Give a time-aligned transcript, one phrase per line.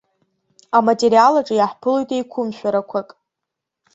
[0.77, 3.09] Аматериал аҿы иаҳԥылоит еиқәымшәарақәак.